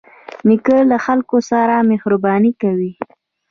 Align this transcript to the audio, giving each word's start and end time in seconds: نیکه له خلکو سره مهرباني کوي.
نیکه 0.47 0.77
له 0.89 0.97
خلکو 1.05 1.37
سره 1.49 1.75
مهرباني 1.91 2.51
کوي. 2.61 2.91